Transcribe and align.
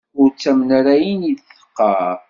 Ur 0.19 0.27
ttamen 0.31 0.69
ara 0.79 0.91
ayen 0.95 1.21
i 1.31 1.33
d-teqqar. 1.37 2.17